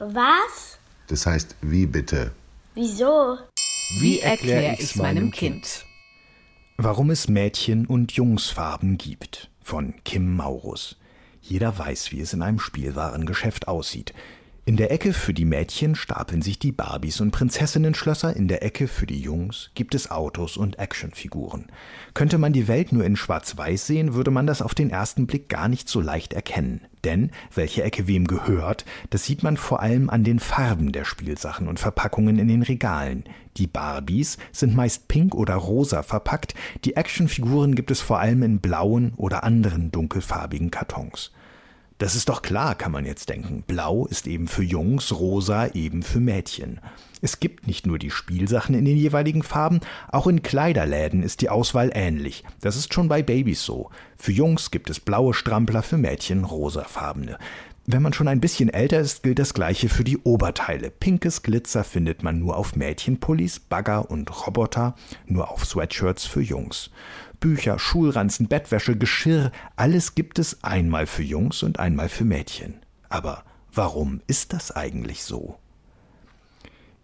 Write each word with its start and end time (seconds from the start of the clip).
Was? 0.00 0.78
Das 1.06 1.26
heißt, 1.26 1.54
wie 1.60 1.86
bitte? 1.86 2.32
Wieso? 2.74 3.38
Wie 4.00 4.18
erkläre 4.18 4.76
ich 4.78 4.96
meinem 4.96 5.30
Kind? 5.30 5.84
Warum 6.76 7.10
es 7.10 7.28
Mädchen- 7.28 7.86
und 7.86 8.12
Jungsfarben 8.12 8.98
gibt. 8.98 9.50
Von 9.62 9.94
Kim 10.04 10.34
Maurus. 10.34 10.96
Jeder 11.40 11.78
weiß, 11.78 12.10
wie 12.10 12.20
es 12.20 12.32
in 12.32 12.42
einem 12.42 12.58
Spielwarengeschäft 12.58 13.68
aussieht. 13.68 14.12
In 14.68 14.76
der 14.76 14.92
Ecke 14.92 15.14
für 15.14 15.32
die 15.32 15.46
Mädchen 15.46 15.94
stapeln 15.94 16.42
sich 16.42 16.58
die 16.58 16.72
Barbies 16.72 17.22
und 17.22 17.30
Prinzessinnenschlösser, 17.30 18.36
in 18.36 18.48
der 18.48 18.62
Ecke 18.62 18.86
für 18.86 19.06
die 19.06 19.18
Jungs 19.18 19.70
gibt 19.74 19.94
es 19.94 20.10
Autos 20.10 20.58
und 20.58 20.78
Actionfiguren. 20.78 21.72
Könnte 22.12 22.36
man 22.36 22.52
die 22.52 22.68
Welt 22.68 22.92
nur 22.92 23.02
in 23.06 23.16
Schwarz-Weiß 23.16 23.86
sehen, 23.86 24.12
würde 24.12 24.30
man 24.30 24.46
das 24.46 24.60
auf 24.60 24.74
den 24.74 24.90
ersten 24.90 25.26
Blick 25.26 25.48
gar 25.48 25.68
nicht 25.68 25.88
so 25.88 26.02
leicht 26.02 26.34
erkennen. 26.34 26.82
Denn 27.02 27.30
welche 27.54 27.82
Ecke 27.82 28.08
wem 28.08 28.26
gehört, 28.26 28.84
das 29.08 29.24
sieht 29.24 29.42
man 29.42 29.56
vor 29.56 29.80
allem 29.80 30.10
an 30.10 30.22
den 30.22 30.38
Farben 30.38 30.92
der 30.92 31.06
Spielsachen 31.06 31.66
und 31.66 31.80
Verpackungen 31.80 32.38
in 32.38 32.48
den 32.48 32.62
Regalen. 32.62 33.24
Die 33.56 33.68
Barbies 33.68 34.36
sind 34.52 34.76
meist 34.76 35.08
pink 35.08 35.34
oder 35.34 35.54
rosa 35.54 36.02
verpackt, 36.02 36.54
die 36.84 36.94
Actionfiguren 36.94 37.74
gibt 37.74 37.90
es 37.90 38.02
vor 38.02 38.18
allem 38.18 38.42
in 38.42 38.60
blauen 38.60 39.14
oder 39.16 39.44
anderen 39.44 39.90
dunkelfarbigen 39.92 40.70
Kartons. 40.70 41.32
Das 41.98 42.14
ist 42.14 42.28
doch 42.28 42.42
klar, 42.42 42.76
kann 42.76 42.92
man 42.92 43.04
jetzt 43.04 43.28
denken. 43.28 43.64
Blau 43.66 44.06
ist 44.06 44.28
eben 44.28 44.46
für 44.46 44.62
Jungs, 44.62 45.12
rosa 45.12 45.66
eben 45.74 46.04
für 46.04 46.20
Mädchen. 46.20 46.80
Es 47.20 47.40
gibt 47.40 47.66
nicht 47.66 47.88
nur 47.88 47.98
die 47.98 48.12
Spielsachen 48.12 48.76
in 48.76 48.84
den 48.84 48.96
jeweiligen 48.96 49.42
Farben, 49.42 49.80
auch 50.06 50.28
in 50.28 50.42
Kleiderläden 50.42 51.24
ist 51.24 51.40
die 51.40 51.50
Auswahl 51.50 51.90
ähnlich. 51.92 52.44
Das 52.60 52.76
ist 52.76 52.94
schon 52.94 53.08
bei 53.08 53.22
Babys 53.22 53.64
so. 53.64 53.90
Für 54.16 54.30
Jungs 54.30 54.70
gibt 54.70 54.90
es 54.90 55.00
blaue 55.00 55.34
Strampler, 55.34 55.82
für 55.82 55.98
Mädchen 55.98 56.44
rosafarbene. 56.44 57.36
Wenn 57.90 58.02
man 58.02 58.12
schon 58.12 58.28
ein 58.28 58.40
bisschen 58.40 58.68
älter 58.68 59.00
ist, 59.00 59.22
gilt 59.22 59.38
das 59.38 59.54
gleiche 59.54 59.88
für 59.88 60.04
die 60.04 60.18
Oberteile. 60.18 60.90
Pinkes 60.90 61.42
Glitzer 61.42 61.84
findet 61.84 62.22
man 62.22 62.38
nur 62.38 62.58
auf 62.58 62.76
Mädchenpullis, 62.76 63.60
Bagger 63.60 64.10
und 64.10 64.46
Roboter, 64.46 64.94
nur 65.24 65.50
auf 65.50 65.64
Sweatshirts 65.64 66.26
für 66.26 66.42
Jungs. 66.42 66.90
Bücher, 67.40 67.78
Schulranzen, 67.78 68.46
Bettwäsche, 68.46 68.98
Geschirr, 68.98 69.52
alles 69.76 70.14
gibt 70.14 70.38
es 70.38 70.62
einmal 70.62 71.06
für 71.06 71.22
Jungs 71.22 71.62
und 71.62 71.78
einmal 71.78 72.10
für 72.10 72.26
Mädchen. 72.26 72.74
Aber 73.08 73.42
warum 73.72 74.20
ist 74.26 74.52
das 74.52 74.70
eigentlich 74.70 75.22
so? 75.24 75.56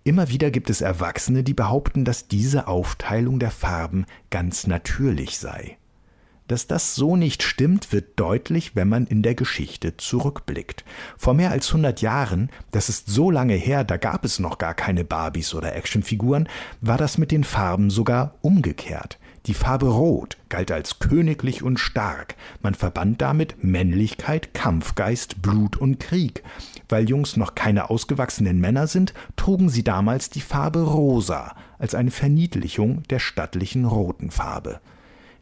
Immer 0.03 0.29
wieder 0.29 0.51
gibt 0.51 0.69
es 0.69 0.83
Erwachsene, 0.83 1.45
die 1.45 1.55
behaupten, 1.55 2.05
dass 2.05 2.29
diese 2.29 2.69
Aufteilung 2.69 3.39
der 3.39 3.53
Farben 3.53 4.05
ganz 4.29 4.67
natürlich 4.67 5.39
sei. 5.39 5.79
Dass 6.47 6.67
das 6.67 6.95
so 6.95 7.17
nicht 7.17 7.43
stimmt, 7.43 7.91
wird 7.93 8.21
deutlich, 8.21 8.77
wenn 8.77 8.89
man 8.89 9.07
in 9.07 9.23
der 9.23 9.35
Geschichte 9.35 9.97
zurückblickt. 9.97 10.85
Vor 11.17 11.33
mehr 11.33 11.51
als 11.51 11.69
100 11.69 12.03
Jahren, 12.03 12.51
das 12.71 12.91
ist 12.91 13.09
so 13.09 13.31
lange 13.31 13.55
her, 13.55 13.83
da 13.83 13.97
gab 13.97 14.27
es 14.27 14.39
noch 14.39 14.59
gar 14.59 14.75
keine 14.75 15.05
Barbies 15.05 15.55
oder 15.55 15.75
Actionfiguren, 15.75 16.49
war 16.83 16.99
das 16.99 17.17
mit 17.17 17.31
den 17.31 17.45
Farben 17.45 17.89
sogar 17.89 18.35
umgekehrt. 18.43 19.19
Die 19.47 19.55
Farbe 19.55 19.89
Rot 19.89 20.39
galt 20.49 20.71
als 20.71 20.99
königlich 20.99 21.63
und 21.63 21.79
stark. 21.79 22.35
Man 22.63 22.75
verband 22.75 23.21
damit 23.21 23.63
Männlichkeit, 23.63 24.55
Kampfgeist, 24.55 25.43
Blut 25.43 25.77
und 25.77 26.01
Krieg. 26.01 26.43
Weil 26.89 27.09
Jungs 27.09 27.37
noch 27.37 27.55
keine 27.55 27.91
ausgewachsenen 27.91 28.59
Männer 28.59 28.87
sind, 28.87 29.13
trugen 29.37 29.69
sie 29.69 29.85
damals 29.85 30.31
die 30.31 30.41
Farbe 30.41 30.83
Rosa 30.83 31.57
als 31.79 31.95
eine 31.95 32.11
Verniedlichung 32.11 33.03
der 33.05 33.19
stattlichen 33.19 33.85
roten 33.85 34.31
Farbe. 34.31 34.81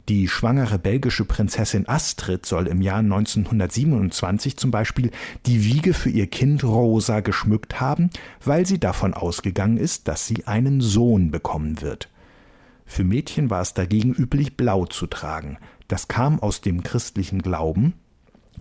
Die 0.09 0.27
schwangere 0.27 0.81
belgische 0.81 1.25
Prinzessin 1.25 1.89
Astrid 1.89 2.45
soll 2.45 2.67
im 2.67 2.83
Jahr 2.83 2.99
1927 2.99 4.57
zum 4.57 4.73
Beispiel 4.73 5.13
die 5.47 5.65
Wiege 5.65 5.95
für 5.95 6.11
ihr 6.11 6.27
Kind 6.27 6.65
rosa 6.65 7.21
geschmückt 7.21 7.81
haben, 7.81 8.11
weil 8.45 8.67
sie 8.67 8.81
davon 8.81 9.15
ausgegangen 9.15 9.77
ist, 9.77 10.09
dass 10.09 10.27
sie 10.27 10.47
einen 10.47 10.81
Sohn 10.81 11.31
bekommen 11.31 11.81
wird. 11.81 12.09
Für 12.85 13.05
Mädchen 13.05 13.49
war 13.49 13.63
es 13.63 13.75
dagegen 13.75 14.13
üblich, 14.13 14.57
blau 14.57 14.87
zu 14.87 15.07
tragen. 15.07 15.59
Das 15.87 16.09
kam 16.09 16.41
aus 16.41 16.61
dem 16.61 16.83
christlichen 16.83 17.41
Glauben 17.41 17.95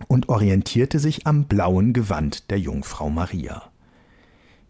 und 0.06 0.28
orientierte 0.28 1.00
sich 1.00 1.26
am 1.26 1.44
blauen 1.44 1.92
Gewand 1.92 2.50
der 2.50 2.60
Jungfrau 2.60 3.10
Maria. 3.10 3.64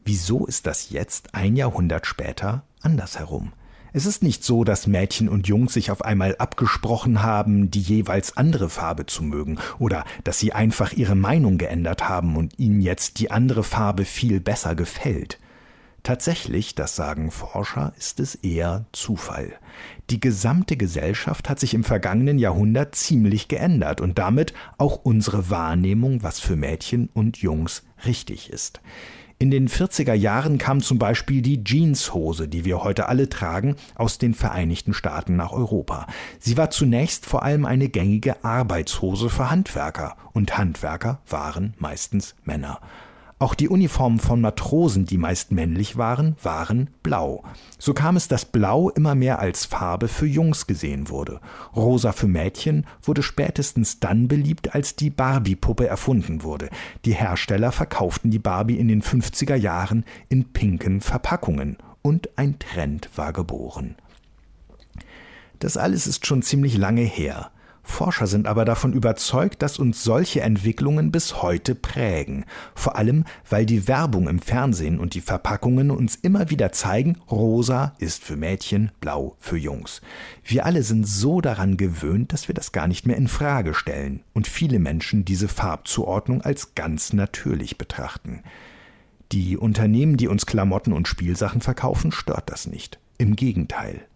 Wieso 0.04 0.46
ist 0.46 0.66
das 0.66 0.90
jetzt, 0.90 1.34
ein 1.34 1.54
Jahrhundert 1.54 2.06
später, 2.06 2.64
andersherum? 2.80 3.52
Es 3.94 4.06
ist 4.06 4.22
nicht 4.22 4.42
so, 4.42 4.64
dass 4.64 4.86
Mädchen 4.86 5.28
und 5.28 5.48
Jungs 5.48 5.74
sich 5.74 5.90
auf 5.90 6.02
einmal 6.02 6.36
abgesprochen 6.36 7.22
haben, 7.22 7.70
die 7.70 7.80
jeweils 7.80 8.36
andere 8.36 8.70
Farbe 8.70 9.04
zu 9.04 9.22
mögen, 9.22 9.58
oder 9.78 10.04
dass 10.24 10.38
sie 10.38 10.54
einfach 10.54 10.92
ihre 10.92 11.14
Meinung 11.14 11.58
geändert 11.58 12.08
haben 12.08 12.36
und 12.36 12.58
ihnen 12.58 12.80
jetzt 12.80 13.18
die 13.18 13.30
andere 13.30 13.62
Farbe 13.62 14.06
viel 14.06 14.40
besser 14.40 14.74
gefällt. 14.74 15.38
Tatsächlich, 16.02 16.74
das 16.74 16.96
sagen 16.96 17.30
Forscher, 17.30 17.92
ist 17.96 18.18
es 18.18 18.34
eher 18.34 18.86
Zufall. 18.92 19.52
Die 20.10 20.18
gesamte 20.18 20.76
Gesellschaft 20.76 21.48
hat 21.48 21.60
sich 21.60 21.74
im 21.74 21.84
vergangenen 21.84 22.38
Jahrhundert 22.38 22.96
ziemlich 22.96 23.46
geändert 23.46 24.00
und 24.00 24.18
damit 24.18 24.52
auch 24.78 25.00
unsere 25.04 25.48
Wahrnehmung, 25.48 26.22
was 26.24 26.40
für 26.40 26.56
Mädchen 26.56 27.08
und 27.14 27.38
Jungs 27.38 27.84
richtig 28.04 28.50
ist. 28.50 28.80
In 29.42 29.50
den 29.50 29.68
40er 29.68 30.14
Jahren 30.14 30.56
kam 30.56 30.80
zum 30.82 31.00
Beispiel 31.00 31.42
die 31.42 31.64
Jeanshose, 31.64 32.46
die 32.46 32.64
wir 32.64 32.84
heute 32.84 33.08
alle 33.08 33.28
tragen, 33.28 33.74
aus 33.96 34.18
den 34.18 34.34
Vereinigten 34.34 34.94
Staaten 34.94 35.34
nach 35.34 35.50
Europa. 35.50 36.06
Sie 36.38 36.56
war 36.56 36.70
zunächst 36.70 37.26
vor 37.26 37.42
allem 37.42 37.66
eine 37.66 37.88
gängige 37.88 38.44
Arbeitshose 38.44 39.30
für 39.30 39.50
Handwerker, 39.50 40.16
und 40.32 40.56
Handwerker 40.58 41.18
waren 41.28 41.74
meistens 41.78 42.36
Männer. 42.44 42.78
Auch 43.42 43.54
die 43.54 43.68
Uniformen 43.68 44.20
von 44.20 44.40
Matrosen, 44.40 45.04
die 45.04 45.18
meist 45.18 45.50
männlich 45.50 45.96
waren, 45.96 46.36
waren 46.44 46.90
blau. 47.02 47.42
So 47.76 47.92
kam 47.92 48.14
es, 48.14 48.28
dass 48.28 48.44
Blau 48.44 48.88
immer 48.90 49.16
mehr 49.16 49.40
als 49.40 49.64
Farbe 49.64 50.06
für 50.06 50.26
Jungs 50.26 50.68
gesehen 50.68 51.08
wurde. 51.08 51.40
Rosa 51.74 52.12
für 52.12 52.28
Mädchen 52.28 52.86
wurde 53.02 53.24
spätestens 53.24 53.98
dann 53.98 54.28
beliebt, 54.28 54.76
als 54.76 54.94
die 54.94 55.10
Barbie-Puppe 55.10 55.88
erfunden 55.88 56.44
wurde. 56.44 56.68
Die 57.04 57.14
Hersteller 57.14 57.72
verkauften 57.72 58.30
die 58.30 58.38
Barbie 58.38 58.78
in 58.78 58.86
den 58.86 59.02
50er 59.02 59.56
Jahren 59.56 60.04
in 60.28 60.52
pinken 60.52 61.00
Verpackungen. 61.00 61.78
Und 62.00 62.28
ein 62.38 62.60
Trend 62.60 63.10
war 63.16 63.32
geboren. 63.32 63.96
Das 65.58 65.76
alles 65.76 66.06
ist 66.06 66.28
schon 66.28 66.42
ziemlich 66.42 66.76
lange 66.76 67.02
her. 67.02 67.50
Forscher 67.82 68.26
sind 68.28 68.46
aber 68.46 68.64
davon 68.64 68.92
überzeugt, 68.92 69.60
dass 69.60 69.78
uns 69.78 70.04
solche 70.04 70.40
Entwicklungen 70.40 71.10
bis 71.10 71.42
heute 71.42 71.74
prägen, 71.74 72.44
vor 72.74 72.96
allem 72.96 73.24
weil 73.50 73.66
die 73.66 73.88
Werbung 73.88 74.28
im 74.28 74.38
Fernsehen 74.38 75.00
und 75.00 75.14
die 75.14 75.20
Verpackungen 75.20 75.90
uns 75.90 76.14
immer 76.14 76.50
wieder 76.50 76.70
zeigen, 76.72 77.18
rosa 77.30 77.94
ist 77.98 78.22
für 78.22 78.36
Mädchen, 78.36 78.92
blau 79.00 79.36
für 79.40 79.56
Jungs. 79.56 80.00
Wir 80.44 80.64
alle 80.64 80.84
sind 80.84 81.06
so 81.06 81.40
daran 81.40 81.76
gewöhnt, 81.76 82.32
dass 82.32 82.46
wir 82.46 82.54
das 82.54 82.72
gar 82.72 82.86
nicht 82.86 83.06
mehr 83.06 83.16
in 83.16 83.28
Frage 83.28 83.74
stellen 83.74 84.22
und 84.32 84.46
viele 84.46 84.78
Menschen 84.78 85.24
diese 85.24 85.48
Farbzuordnung 85.48 86.42
als 86.42 86.74
ganz 86.74 87.12
natürlich 87.12 87.78
betrachten. 87.78 88.42
Die 89.32 89.56
Unternehmen, 89.56 90.16
die 90.16 90.28
uns 90.28 90.46
Klamotten 90.46 90.92
und 90.92 91.08
Spielsachen 91.08 91.62
verkaufen, 91.62 92.12
stört 92.12 92.50
das 92.50 92.66
nicht. 92.66 93.00
Im 93.18 93.34
Gegenteil. 93.34 94.06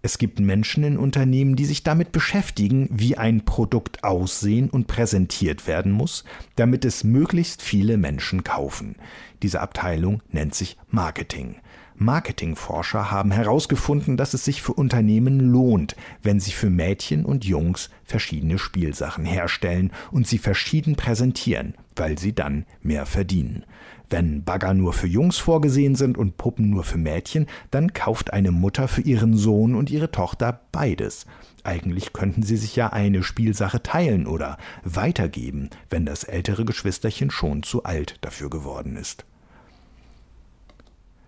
Es 0.00 0.18
gibt 0.18 0.38
Menschen 0.38 0.84
in 0.84 0.96
Unternehmen, 0.96 1.56
die 1.56 1.64
sich 1.64 1.82
damit 1.82 2.12
beschäftigen, 2.12 2.88
wie 2.92 3.18
ein 3.18 3.44
Produkt 3.44 4.04
aussehen 4.04 4.70
und 4.70 4.86
präsentiert 4.86 5.66
werden 5.66 5.90
muss, 5.90 6.24
damit 6.54 6.84
es 6.84 7.02
möglichst 7.02 7.62
viele 7.62 7.96
Menschen 7.96 8.44
kaufen. 8.44 8.94
Diese 9.42 9.60
Abteilung 9.60 10.22
nennt 10.30 10.54
sich 10.54 10.76
Marketing. 10.88 11.56
Marketingforscher 11.96 13.10
haben 13.10 13.32
herausgefunden, 13.32 14.16
dass 14.16 14.32
es 14.32 14.44
sich 14.44 14.62
für 14.62 14.72
Unternehmen 14.72 15.40
lohnt, 15.40 15.96
wenn 16.22 16.38
sie 16.38 16.52
für 16.52 16.70
Mädchen 16.70 17.24
und 17.24 17.44
Jungs 17.44 17.90
verschiedene 18.04 18.58
Spielsachen 18.58 19.24
herstellen 19.24 19.90
und 20.12 20.28
sie 20.28 20.38
verschieden 20.38 20.94
präsentieren, 20.94 21.74
weil 21.96 22.16
sie 22.16 22.32
dann 22.32 22.66
mehr 22.82 23.04
verdienen. 23.04 23.64
Wenn 24.10 24.42
Bagger 24.42 24.72
nur 24.72 24.94
für 24.94 25.06
Jungs 25.06 25.36
vorgesehen 25.36 25.94
sind 25.94 26.16
und 26.16 26.38
Puppen 26.38 26.70
nur 26.70 26.84
für 26.84 26.96
Mädchen, 26.96 27.46
dann 27.70 27.92
kauft 27.92 28.32
eine 28.32 28.52
Mutter 28.52 28.88
für 28.88 29.02
ihren 29.02 29.36
Sohn 29.36 29.74
und 29.74 29.90
ihre 29.90 30.10
Tochter 30.10 30.60
beides. 30.72 31.26
Eigentlich 31.62 32.14
könnten 32.14 32.42
sie 32.42 32.56
sich 32.56 32.74
ja 32.74 32.88
eine 32.88 33.22
Spielsache 33.22 33.82
teilen 33.82 34.26
oder 34.26 34.56
weitergeben, 34.82 35.68
wenn 35.90 36.06
das 36.06 36.24
ältere 36.24 36.64
Geschwisterchen 36.64 37.30
schon 37.30 37.62
zu 37.62 37.84
alt 37.84 38.16
dafür 38.22 38.48
geworden 38.48 38.96
ist. 38.96 39.26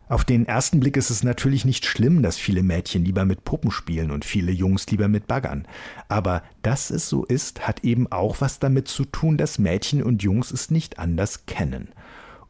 Auf 0.09 0.25
den 0.25 0.45
ersten 0.47 0.81
Blick 0.81 0.97
ist 0.97 1.11
es 1.11 1.23
natürlich 1.23 1.65
nicht 1.65 1.87
schlimm, 1.87 2.21
dass 2.21 2.37
viele 2.37 2.65
Mädchen 2.65 3.05
lieber 3.05 3.25
mit 3.25 3.45
Puppen 3.45 3.71
spielen 3.71 4.11
und 4.11 4.25
viele 4.25 4.51
Jungs 4.51 4.91
lieber 4.91 5.07
mit 5.07 5.29
Baggern. 5.29 5.69
Aber 6.09 6.43
dass 6.63 6.91
es 6.91 7.09
so 7.09 7.25
ist, 7.25 7.69
hat 7.69 7.85
eben 7.85 8.11
auch 8.11 8.41
was 8.41 8.59
damit 8.59 8.89
zu 8.89 9.05
tun, 9.05 9.37
dass 9.37 9.61
Mädchen 9.61 10.03
und 10.03 10.25
Jungs 10.25 10.51
es 10.51 10.69
nicht 10.69 10.99
anders 10.99 11.47
kennen. 11.47 11.91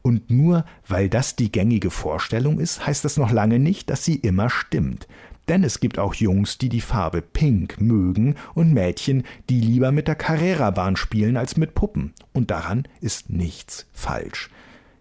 Und 0.01 0.29
nur 0.29 0.65
weil 0.87 1.09
das 1.09 1.35
die 1.35 1.51
gängige 1.51 1.91
Vorstellung 1.91 2.59
ist, 2.59 2.85
heißt 2.85 3.05
das 3.05 3.17
noch 3.17 3.31
lange 3.31 3.59
nicht, 3.59 3.89
dass 3.89 4.03
sie 4.03 4.15
immer 4.15 4.49
stimmt. 4.49 5.07
Denn 5.47 5.63
es 5.63 5.79
gibt 5.79 5.99
auch 5.99 6.13
Jungs, 6.13 6.57
die 6.57 6.69
die 6.69 6.81
Farbe 6.81 7.21
Pink 7.21 7.81
mögen 7.81 8.35
und 8.53 8.73
Mädchen, 8.73 9.23
die 9.49 9.59
lieber 9.59 9.91
mit 9.91 10.07
der 10.07 10.15
Carrera-Bahn 10.15 10.95
spielen 10.95 11.35
als 11.35 11.57
mit 11.57 11.73
Puppen. 11.73 12.13
Und 12.33 12.51
daran 12.51 12.87
ist 13.01 13.29
nichts 13.29 13.85
falsch. 13.91 14.49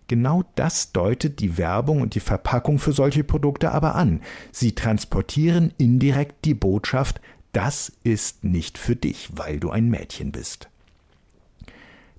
Genau 0.09 0.43
das 0.57 0.91
deutet 0.91 1.39
die 1.39 1.57
Werbung 1.57 2.01
und 2.01 2.17
die 2.17 2.21
Verpackung 2.21 2.81
für 2.81 2.93
solche 2.93 3.23
Produkte 3.23 3.71
aber 3.71 3.95
an. 3.95 4.23
Sie 4.51 4.75
transportieren 4.75 5.73
indirekt 5.79 6.45
die 6.45 6.55
Botschaft, 6.55 7.21
das 7.53 7.93
ist 8.03 8.43
nicht 8.43 8.77
für 8.77 8.97
dich, 8.97 9.31
weil 9.33 9.61
du 9.61 9.71
ein 9.71 9.89
Mädchen 9.89 10.33
bist. 10.33 10.69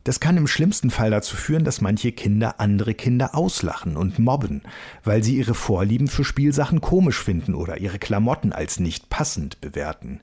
Das 0.03 0.19
kann 0.19 0.38
im 0.38 0.48
schlimmsten 0.48 0.89
Fall 0.89 1.12
dazu 1.12 1.36
führen, 1.36 1.63
dass 1.63 1.81
manche 1.81 2.12
Kinder 2.12 2.59
andere 2.59 2.95
Kinder 2.95 3.36
auslachen 3.36 3.98
und 3.98 4.18
mobben, 4.18 4.63
weil 5.03 5.24
sie 5.24 5.38
ihre 5.38 5.53
Vorlieben 5.53 6.07
für 6.07 6.24
Spielsachen 6.24 6.81
komisch 6.81 7.19
finden 7.19 7.53
oder 7.53 7.77
ihre 7.77 8.00
Klamotten 8.00 8.51
als 8.51 8.80
nicht 8.80 9.09
passend 9.09 9.62
bewerten. 9.62 10.19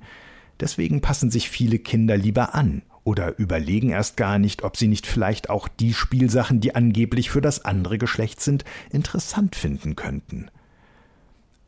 Deswegen 0.59 1.01
passen 1.01 1.31
sich 1.31 1.49
viele 1.49 1.79
Kinder 1.79 2.17
lieber 2.17 2.57
an 2.57 2.83
oder 3.05 3.39
überlegen 3.39 3.91
erst 3.91 4.17
gar 4.17 4.41
nicht, 4.41 4.65
ob 4.65 4.77
sie 4.77 4.89
nicht 4.89 5.07
vielleicht 5.07 5.49
auch 5.49 5.69
die 5.69 5.95
Spielsachen, 5.95 6.61
die 6.61 6.75
angeblich 6.75 7.31
für 7.31 7.41
das 7.41 7.65
andere 7.65 7.99
Geschlecht 7.99 8.41
sind, 8.41 8.65
interessant 8.91 9.55
finden 9.55 9.95
könnten. 9.95 10.51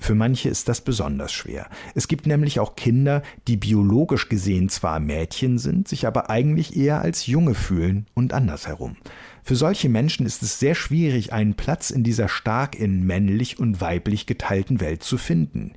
Für 0.00 0.14
manche 0.14 0.48
ist 0.48 0.66
das 0.68 0.80
besonders 0.80 1.30
schwer. 1.30 1.68
Es 1.94 2.08
gibt 2.08 2.26
nämlich 2.26 2.58
auch 2.58 2.74
Kinder, 2.74 3.22
die 3.46 3.58
biologisch 3.58 4.30
gesehen 4.30 4.70
zwar 4.70 4.98
Mädchen 4.98 5.58
sind, 5.58 5.88
sich 5.88 6.06
aber 6.06 6.30
eigentlich 6.30 6.74
eher 6.74 7.02
als 7.02 7.26
Junge 7.26 7.54
fühlen 7.54 8.06
und 8.14 8.32
andersherum. 8.32 8.96
Für 9.42 9.56
solche 9.56 9.90
Menschen 9.90 10.24
ist 10.24 10.42
es 10.42 10.58
sehr 10.58 10.74
schwierig, 10.74 11.34
einen 11.34 11.54
Platz 11.54 11.90
in 11.90 12.02
dieser 12.02 12.28
stark 12.28 12.78
in 12.78 13.06
männlich 13.06 13.58
und 13.58 13.82
weiblich 13.82 14.24
geteilten 14.24 14.80
Welt 14.80 15.02
zu 15.02 15.18
finden. 15.18 15.72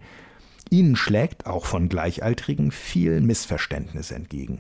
Ihnen 0.69 0.95
schlägt 0.95 1.45
auch 1.45 1.65
von 1.65 1.89
Gleichaltrigen 1.89 2.71
viel 2.71 3.19
Missverständnis 3.19 4.11
entgegen. 4.11 4.59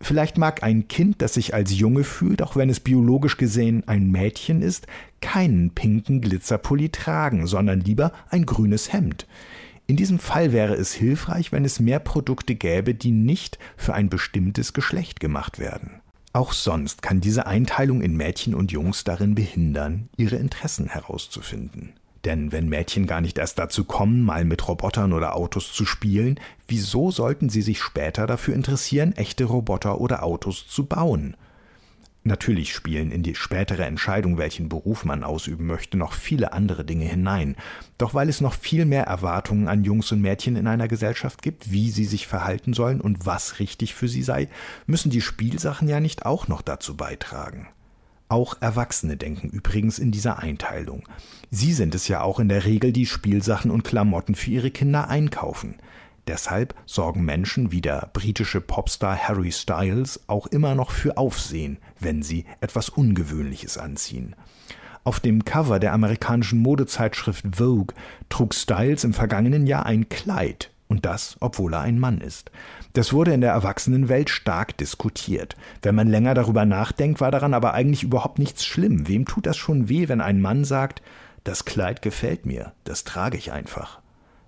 Vielleicht 0.00 0.38
mag 0.38 0.62
ein 0.62 0.88
Kind, 0.88 1.20
das 1.20 1.34
sich 1.34 1.52
als 1.52 1.78
Junge 1.78 2.04
fühlt, 2.04 2.40
auch 2.42 2.56
wenn 2.56 2.70
es 2.70 2.80
biologisch 2.80 3.36
gesehen 3.36 3.86
ein 3.86 4.10
Mädchen 4.10 4.62
ist, 4.62 4.86
keinen 5.20 5.70
pinken 5.70 6.22
Glitzerpulli 6.22 6.88
tragen, 6.88 7.46
sondern 7.46 7.80
lieber 7.80 8.12
ein 8.30 8.46
grünes 8.46 8.92
Hemd. 8.92 9.26
In 9.86 9.96
diesem 9.96 10.18
Fall 10.18 10.52
wäre 10.52 10.74
es 10.74 10.94
hilfreich, 10.94 11.52
wenn 11.52 11.64
es 11.64 11.80
mehr 11.80 11.98
Produkte 11.98 12.54
gäbe, 12.54 12.94
die 12.94 13.10
nicht 13.10 13.58
für 13.76 13.92
ein 13.92 14.08
bestimmtes 14.08 14.72
Geschlecht 14.72 15.20
gemacht 15.20 15.58
werden. 15.58 16.00
Auch 16.32 16.52
sonst 16.52 17.02
kann 17.02 17.20
diese 17.20 17.46
Einteilung 17.46 18.00
in 18.00 18.16
Mädchen 18.16 18.54
und 18.54 18.70
Jungs 18.70 19.04
darin 19.04 19.34
behindern, 19.34 20.08
ihre 20.16 20.36
Interessen 20.36 20.86
herauszufinden. 20.86 21.92
Denn 22.24 22.52
wenn 22.52 22.68
Mädchen 22.68 23.06
gar 23.06 23.20
nicht 23.20 23.38
erst 23.38 23.58
dazu 23.58 23.84
kommen, 23.84 24.22
mal 24.22 24.44
mit 24.44 24.68
Robotern 24.68 25.12
oder 25.12 25.36
Autos 25.36 25.72
zu 25.72 25.86
spielen, 25.86 26.38
wieso 26.68 27.10
sollten 27.10 27.48
sie 27.48 27.62
sich 27.62 27.80
später 27.80 28.26
dafür 28.26 28.54
interessieren, 28.54 29.12
echte 29.16 29.44
Roboter 29.44 30.00
oder 30.00 30.22
Autos 30.22 30.66
zu 30.68 30.84
bauen? 30.84 31.36
Natürlich 32.22 32.74
spielen 32.74 33.10
in 33.10 33.22
die 33.22 33.34
spätere 33.34 33.86
Entscheidung, 33.86 34.36
welchen 34.36 34.68
Beruf 34.68 35.06
man 35.06 35.24
ausüben 35.24 35.66
möchte, 35.66 35.96
noch 35.96 36.12
viele 36.12 36.52
andere 36.52 36.84
Dinge 36.84 37.06
hinein. 37.06 37.56
Doch 37.96 38.12
weil 38.12 38.28
es 38.28 38.42
noch 38.42 38.52
viel 38.52 38.84
mehr 38.84 39.04
Erwartungen 39.04 39.68
an 39.68 39.84
Jungs 39.84 40.12
und 40.12 40.20
Mädchen 40.20 40.56
in 40.56 40.66
einer 40.66 40.86
Gesellschaft 40.86 41.40
gibt, 41.40 41.72
wie 41.72 41.90
sie 41.90 42.04
sich 42.04 42.26
verhalten 42.26 42.74
sollen 42.74 43.00
und 43.00 43.24
was 43.24 43.58
richtig 43.58 43.94
für 43.94 44.08
sie 44.08 44.22
sei, 44.22 44.48
müssen 44.86 45.10
die 45.10 45.22
Spielsachen 45.22 45.88
ja 45.88 45.98
nicht 45.98 46.26
auch 46.26 46.46
noch 46.46 46.60
dazu 46.60 46.94
beitragen. 46.94 47.68
Auch 48.30 48.56
Erwachsene 48.60 49.16
denken 49.16 49.48
übrigens 49.48 49.98
in 49.98 50.12
dieser 50.12 50.38
Einteilung. 50.38 51.02
Sie 51.50 51.72
sind 51.72 51.96
es 51.96 52.06
ja 52.06 52.22
auch 52.22 52.38
in 52.38 52.48
der 52.48 52.64
Regel, 52.64 52.92
die 52.92 53.06
Spielsachen 53.06 53.72
und 53.72 53.82
Klamotten 53.82 54.36
für 54.36 54.52
ihre 54.52 54.70
Kinder 54.70 55.08
einkaufen. 55.08 55.78
Deshalb 56.28 56.76
sorgen 56.86 57.24
Menschen 57.24 57.72
wie 57.72 57.80
der 57.80 58.08
britische 58.12 58.60
Popstar 58.60 59.16
Harry 59.16 59.50
Styles 59.50 60.20
auch 60.28 60.46
immer 60.46 60.76
noch 60.76 60.92
für 60.92 61.16
Aufsehen, 61.16 61.78
wenn 61.98 62.22
sie 62.22 62.44
etwas 62.60 62.88
Ungewöhnliches 62.88 63.78
anziehen. 63.78 64.36
Auf 65.02 65.18
dem 65.18 65.44
Cover 65.44 65.80
der 65.80 65.92
amerikanischen 65.92 66.60
Modezeitschrift 66.60 67.44
Vogue 67.56 67.96
trug 68.28 68.54
Styles 68.54 69.02
im 69.02 69.12
vergangenen 69.12 69.66
Jahr 69.66 69.86
ein 69.86 70.08
Kleid, 70.08 70.70
und 70.90 71.06
das, 71.06 71.36
obwohl 71.40 71.72
er 71.72 71.80
ein 71.80 71.98
Mann 71.98 72.20
ist. 72.20 72.50
Das 72.92 73.12
wurde 73.12 73.32
in 73.32 73.40
der 73.40 73.52
Erwachsenenwelt 73.52 74.28
stark 74.28 74.76
diskutiert. 74.76 75.56
Wenn 75.82 75.94
man 75.94 76.08
länger 76.08 76.34
darüber 76.34 76.64
nachdenkt, 76.66 77.20
war 77.20 77.30
daran 77.30 77.54
aber 77.54 77.72
eigentlich 77.72 78.02
überhaupt 78.02 78.40
nichts 78.40 78.66
schlimm. 78.66 79.06
Wem 79.06 79.24
tut 79.24 79.46
das 79.46 79.56
schon 79.56 79.88
weh, 79.88 80.08
wenn 80.08 80.20
ein 80.20 80.40
Mann 80.40 80.64
sagt, 80.64 81.00
das 81.44 81.64
Kleid 81.64 82.02
gefällt 82.02 82.44
mir, 82.44 82.72
das 82.84 83.04
trage 83.04 83.38
ich 83.38 83.52
einfach. 83.52 84.00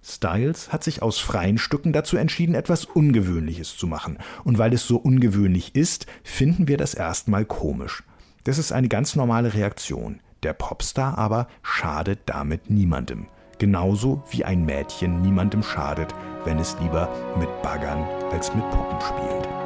Styles 0.05 0.73
hat 0.73 0.83
sich 0.83 1.01
aus 1.01 1.21
freien 1.21 1.59
Stücken 1.59 1.93
dazu 1.93 2.17
entschieden, 2.17 2.57
etwas 2.57 2.87
Ungewöhnliches 2.87 3.77
zu 3.77 3.87
machen. 3.87 4.19
Und 4.43 4.59
weil 4.59 4.75
es 4.75 4.85
so 4.85 4.97
ungewöhnlich 4.97 5.77
ist, 5.77 6.07
finden 6.25 6.67
wir 6.67 6.77
das 6.77 6.95
erstmal 6.95 7.45
komisch. 7.45 8.03
Das 8.43 8.59
ist 8.59 8.73
eine 8.73 8.89
ganz 8.89 9.15
normale 9.15 9.55
Reaktion. 9.55 10.19
Der 10.43 10.55
Popstar 10.55 11.19
aber 11.19 11.47
schadet 11.63 12.19
damit 12.27 12.69
niemandem. 12.69 13.29
Genauso 13.63 14.21
wie 14.29 14.45
ein 14.45 14.65
Mädchen 14.65 15.23
niemandem 15.23 15.63
schadet, 15.63 16.13
wenn 16.45 16.59
es 16.59 16.77
lieber 16.81 17.09
mit 17.39 17.49
Baggern 17.63 18.05
als 18.33 18.53
mit 18.57 18.69
Puppen 18.71 19.01
spielt. 19.01 19.62